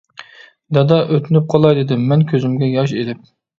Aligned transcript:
-دادا 0.77 0.97
ئۆتۈنۈپ 1.17 1.53
قالاي-دېدىم 1.55 2.09
مەن 2.09 2.27
كۆزۈمگە 2.35 2.73
ياش 2.73 2.99
ئېلىپ. 3.01 3.25